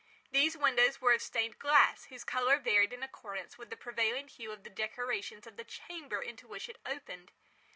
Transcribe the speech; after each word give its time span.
These 0.31 0.57
windows 0.57 0.99
were 0.99 1.13
of 1.13 1.21
stained 1.21 1.59
glass 1.59 2.05
whose 2.05 2.23
colour 2.23 2.57
varied 2.57 2.91
in 2.91 3.03
accordance 3.03 3.59
with 3.59 3.69
the 3.69 3.77
prevailing 3.77 4.29
hue 4.29 4.51
of 4.51 4.63
the 4.63 4.69
decorations 4.71 5.45
of 5.45 5.57
the 5.57 5.63
chamber 5.63 6.23
into 6.23 6.47
which 6.47 6.67
it 6.67 6.79
opened. 6.87 7.31